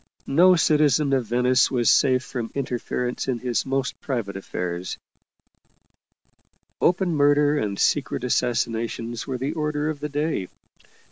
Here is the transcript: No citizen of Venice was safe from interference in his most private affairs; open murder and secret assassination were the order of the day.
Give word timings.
No 0.25 0.55
citizen 0.55 1.13
of 1.13 1.27
Venice 1.27 1.69
was 1.69 1.87
safe 1.87 2.23
from 2.23 2.49
interference 2.55 3.27
in 3.27 3.37
his 3.37 3.67
most 3.67 4.01
private 4.01 4.35
affairs; 4.35 4.97
open 6.81 7.13
murder 7.15 7.55
and 7.59 7.77
secret 7.77 8.23
assassination 8.23 9.13
were 9.27 9.37
the 9.37 9.53
order 9.53 9.91
of 9.91 9.99
the 9.99 10.09
day. 10.09 10.47